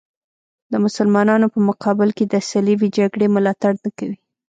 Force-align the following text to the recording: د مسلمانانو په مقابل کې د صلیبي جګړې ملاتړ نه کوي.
د 0.71 0.73
مسلمانانو 0.85 1.47
په 1.53 1.59
مقابل 1.69 2.09
کې 2.17 2.25
د 2.27 2.35
صلیبي 2.49 2.87
جګړې 2.97 3.27
ملاتړ 3.35 3.73
نه 3.83 3.89
کوي. 3.97 4.17